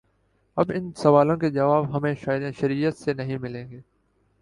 [0.57, 2.13] اب ان سوالوں کے جواب ہمیں
[2.59, 3.81] شریعت سے نہیں ملیں گے۔